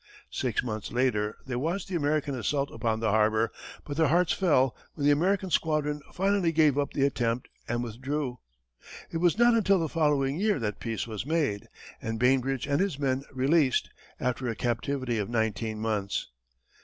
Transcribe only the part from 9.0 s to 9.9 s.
It was not until the